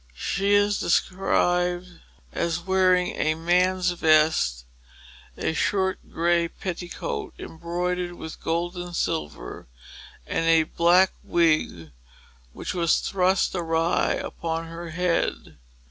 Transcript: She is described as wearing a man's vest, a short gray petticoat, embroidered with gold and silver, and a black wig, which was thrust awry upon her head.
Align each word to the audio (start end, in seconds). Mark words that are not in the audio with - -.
She 0.15 0.55
is 0.55 0.79
described 0.79 1.85
as 2.31 2.61
wearing 2.65 3.11
a 3.17 3.35
man's 3.35 3.91
vest, 3.91 4.65
a 5.37 5.53
short 5.53 5.99
gray 6.11 6.47
petticoat, 6.47 7.35
embroidered 7.37 8.13
with 8.13 8.41
gold 8.41 8.75
and 8.77 8.95
silver, 8.95 9.67
and 10.25 10.47
a 10.47 10.63
black 10.63 11.11
wig, 11.23 11.91
which 12.51 12.73
was 12.73 12.99
thrust 13.01 13.53
awry 13.53 14.13
upon 14.13 14.65
her 14.65 14.89
head. 14.89 15.59